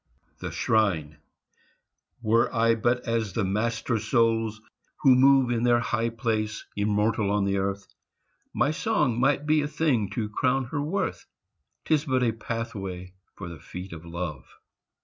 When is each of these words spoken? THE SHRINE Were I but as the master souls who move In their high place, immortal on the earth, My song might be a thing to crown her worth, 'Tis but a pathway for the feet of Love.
THE 0.39 0.49
SHRINE 0.51 1.17
Were 2.23 2.51
I 2.51 2.73
but 2.73 3.07
as 3.07 3.33
the 3.33 3.43
master 3.43 3.99
souls 3.99 4.59
who 5.01 5.13
move 5.13 5.51
In 5.51 5.61
their 5.61 5.79
high 5.79 6.09
place, 6.09 6.65
immortal 6.75 7.29
on 7.29 7.45
the 7.45 7.57
earth, 7.59 7.85
My 8.51 8.71
song 8.71 9.19
might 9.19 9.45
be 9.45 9.61
a 9.61 9.67
thing 9.67 10.09
to 10.15 10.27
crown 10.27 10.65
her 10.71 10.81
worth, 10.81 11.27
'Tis 11.85 12.05
but 12.05 12.23
a 12.23 12.31
pathway 12.31 13.13
for 13.35 13.47
the 13.47 13.59
feet 13.59 13.93
of 13.93 14.03
Love. 14.03 14.45